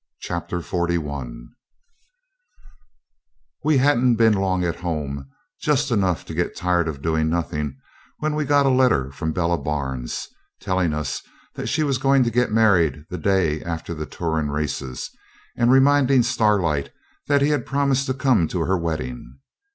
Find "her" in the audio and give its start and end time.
18.61-18.79